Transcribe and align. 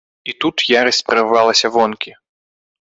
І 0.31 0.33
тут 0.43 0.63
ярасць 0.81 1.03
прарвалася 1.11 1.67
вонкі. 1.77 2.11